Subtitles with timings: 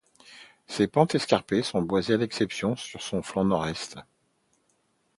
[0.65, 3.97] Ses pentes escarpées sont boisées à l'exception de son flanc nord-est.